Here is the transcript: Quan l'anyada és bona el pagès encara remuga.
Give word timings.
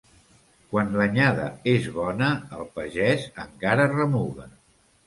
Quan 0.71 0.89
l'anyada 1.01 1.45
és 1.75 1.91
bona 1.99 2.33
el 2.59 2.67
pagès 2.81 3.31
encara 3.47 3.91
remuga. 3.97 4.53